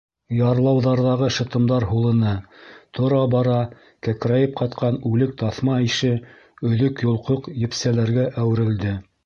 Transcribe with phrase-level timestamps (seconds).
[0.35, 2.31] Ярлауҙарҙағы шытымдар һулыны,
[3.01, 3.59] тора-бара
[4.09, 6.13] кәкрәйеп ҡатҡан үлек таҫма ише
[6.73, 8.99] өҙөк-йолҡоҡ епсәләргә әүерелде.